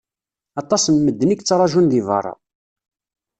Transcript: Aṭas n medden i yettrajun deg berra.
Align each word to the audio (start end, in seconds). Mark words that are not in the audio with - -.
Aṭas 0.61 0.83
n 0.93 0.97
medden 0.99 1.33
i 1.33 1.35
yettrajun 1.37 1.85
deg 1.91 2.03
berra. 2.07 2.33